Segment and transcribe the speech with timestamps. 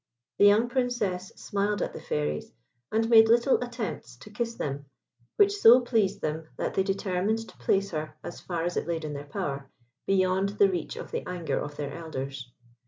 [0.39, 2.51] The young Princess smiled at the Fairies,
[2.91, 4.85] and made little attempts to kiss them,
[5.35, 9.05] which so pleased them that they determined to place her, as far as it laid
[9.05, 9.69] in their power,
[10.07, 12.51] beyond the reach of the anger of their Elders.